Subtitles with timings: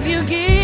[0.00, 0.63] that you give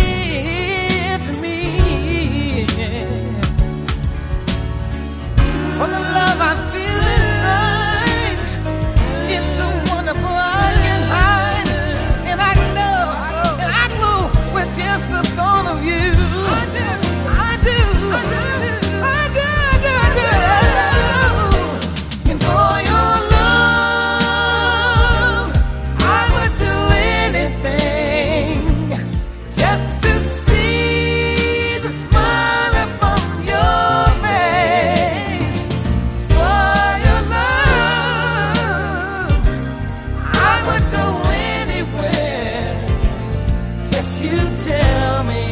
[44.56, 45.49] tell me,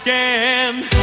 [0.00, 0.97] again.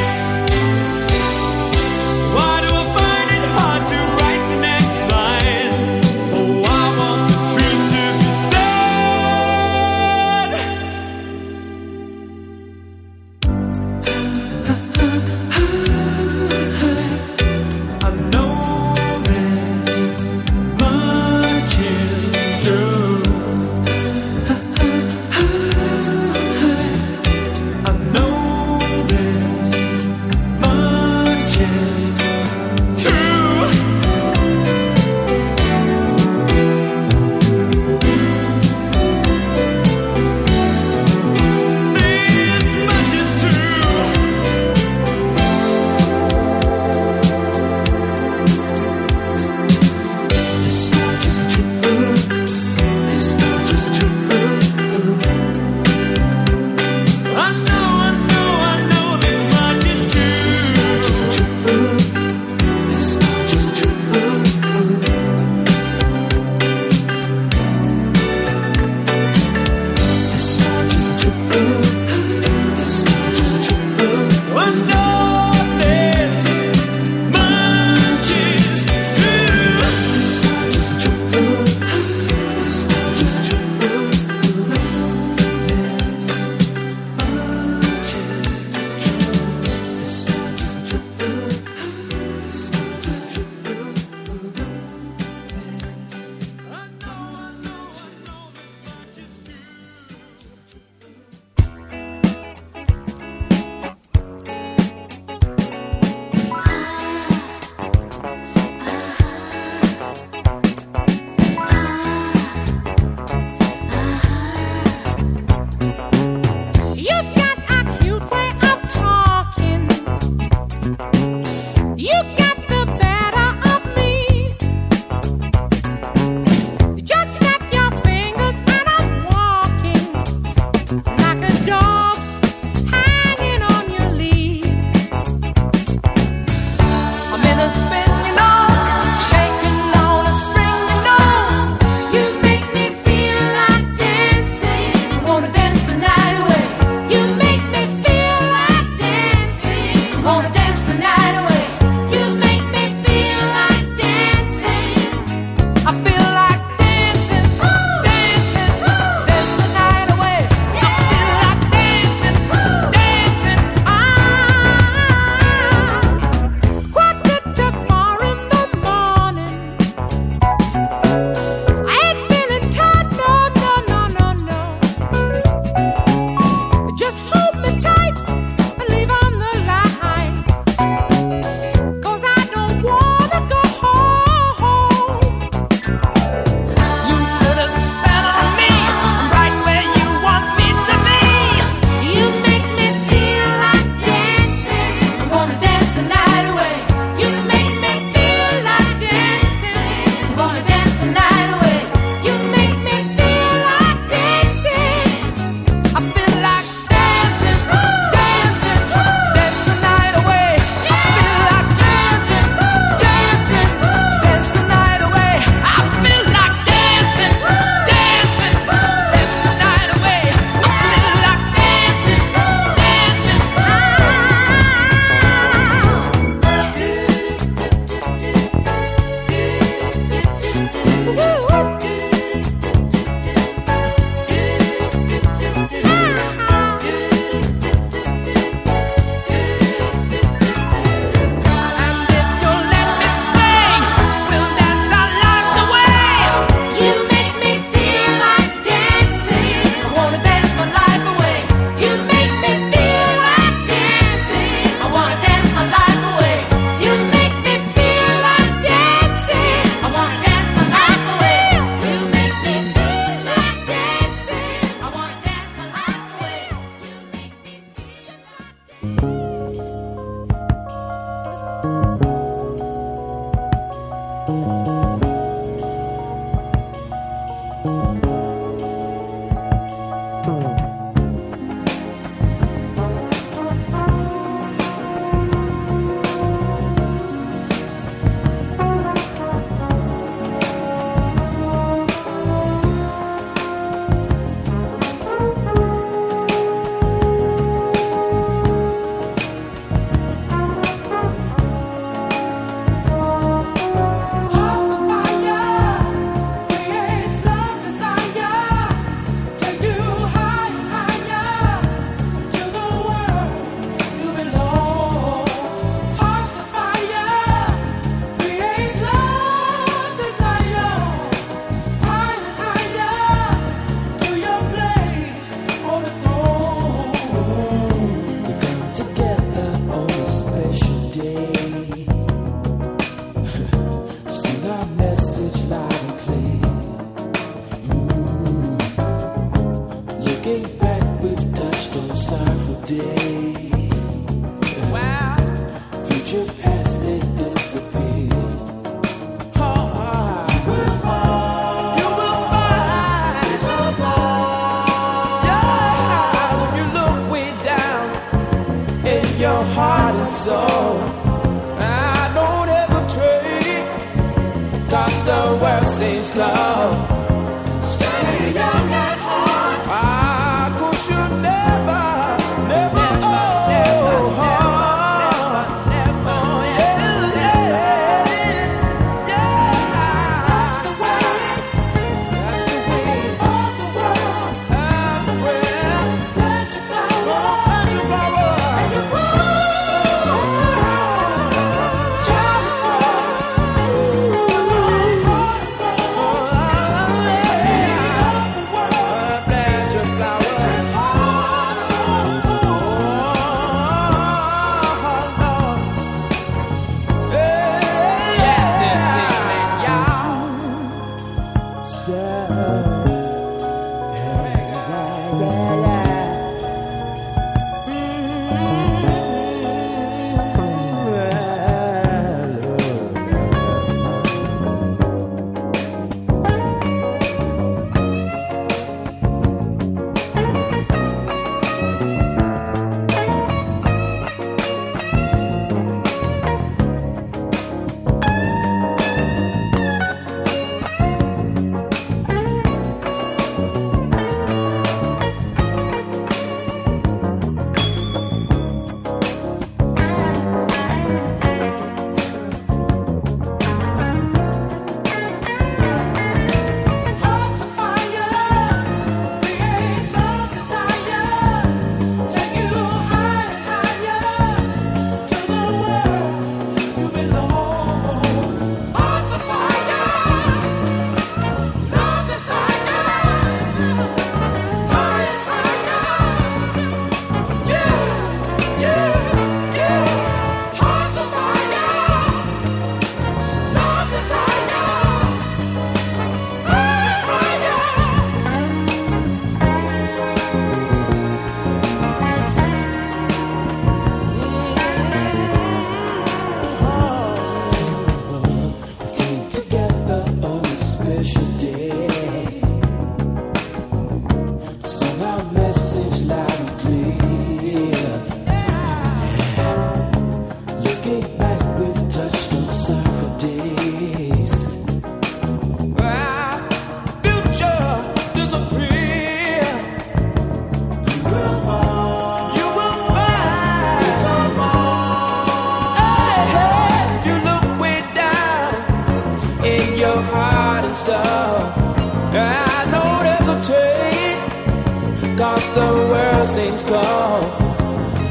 [535.18, 537.24] Cause the world seems cold.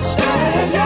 [0.00, 0.83] Stay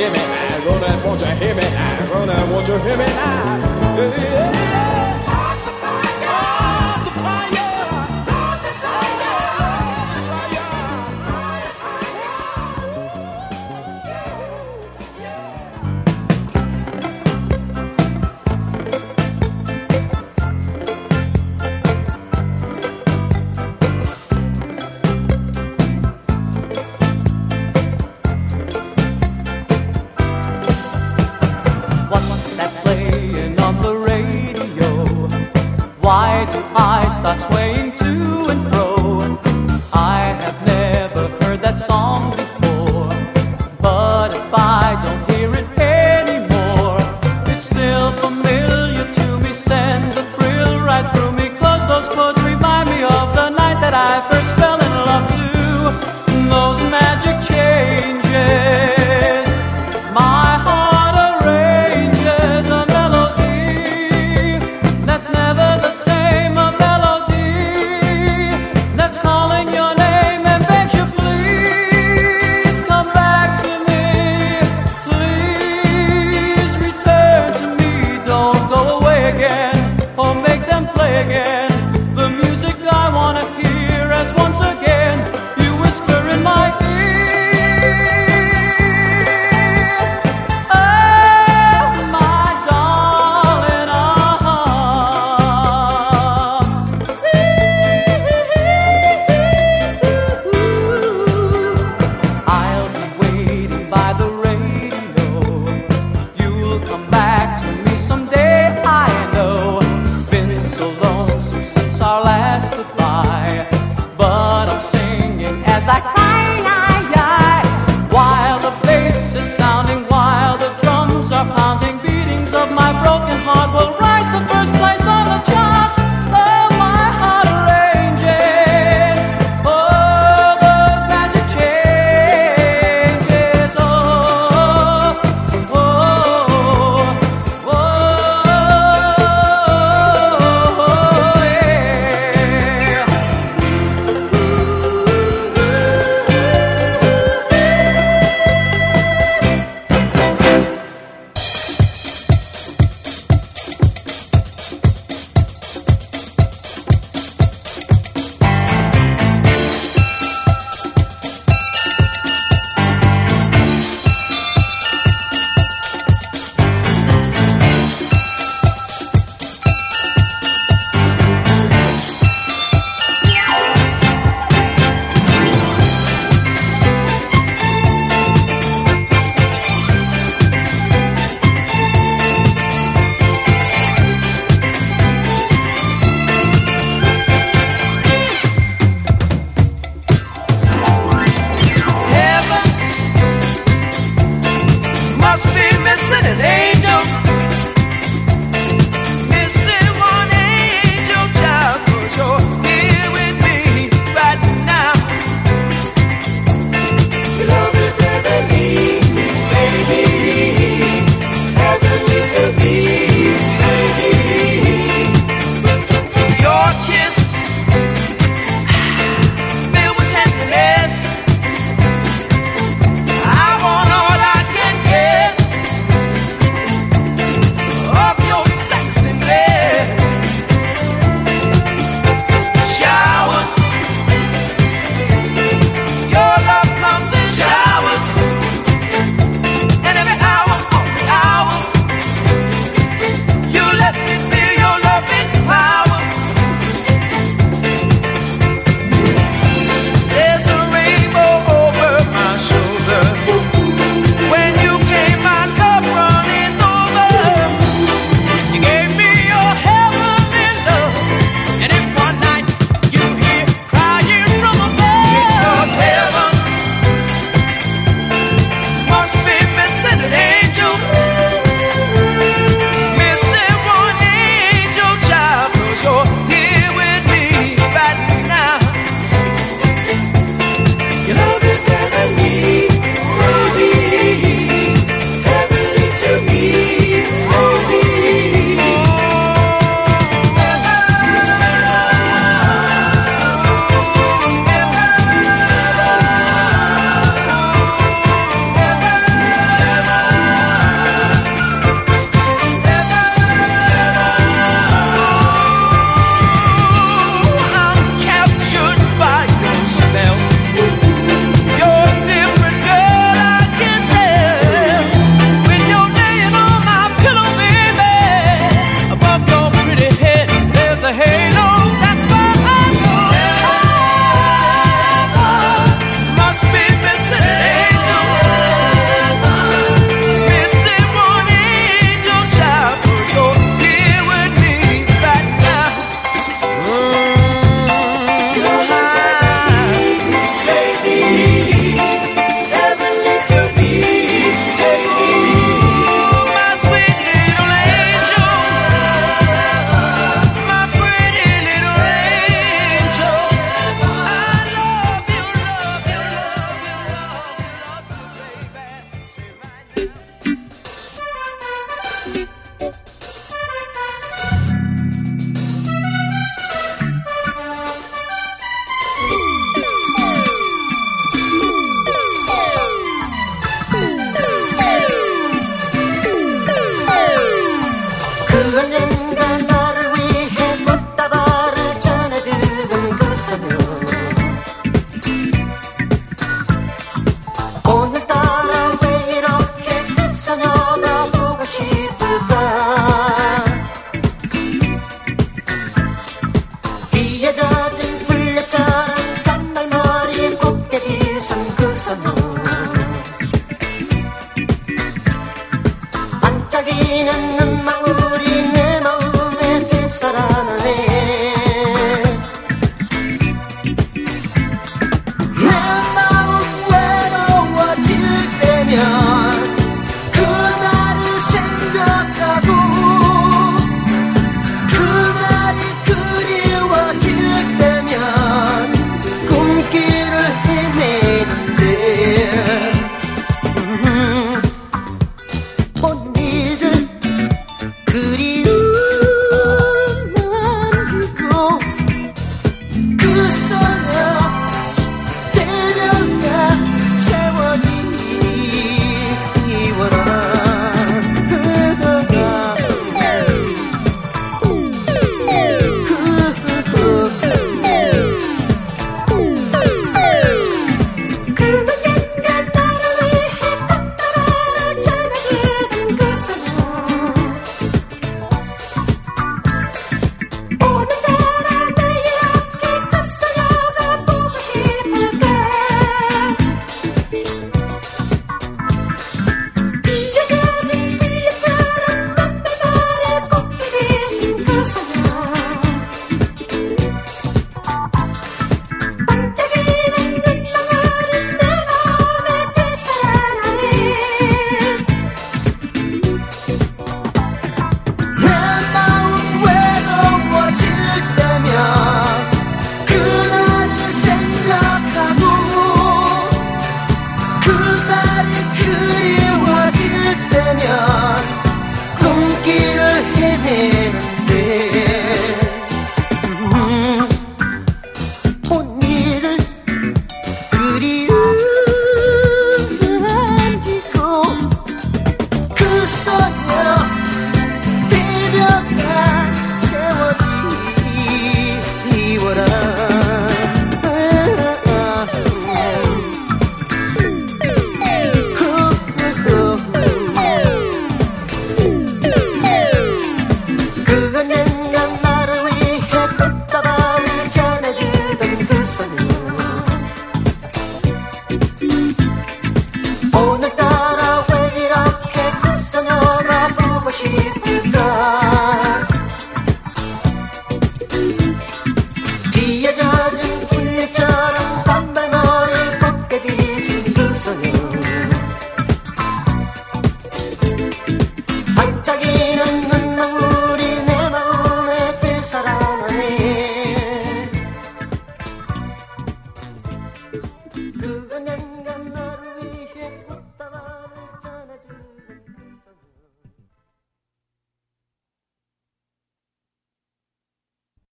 [0.00, 0.64] hear me now?
[0.64, 2.12] Gonna want you hear me now?
[2.12, 3.98] Gonna want you hear me now?
[3.98, 4.69] Yeah.